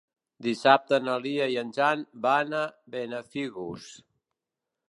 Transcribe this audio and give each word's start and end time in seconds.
Dissabte 0.45 0.97
na 1.07 1.17
Lia 1.25 1.49
i 1.55 1.59
en 1.63 1.69
Jan 1.77 2.07
van 2.25 2.57
a 2.63 2.65
Benafigos. 2.97 3.91